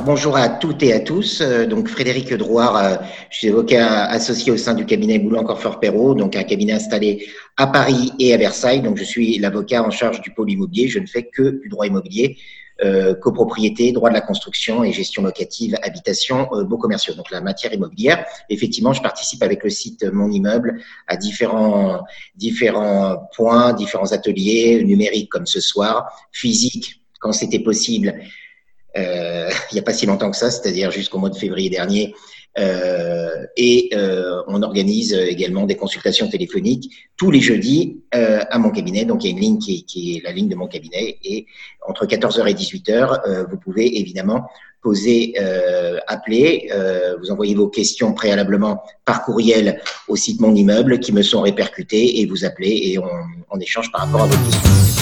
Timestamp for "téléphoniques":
36.28-36.92